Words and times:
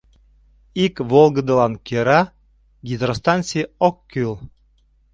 Ик 0.83 0.95
волгыдылан 1.11 1.73
кӧра 1.87 2.21
гидростанций 2.87 3.65
ок 3.87 3.95
кӱл. 4.11 4.33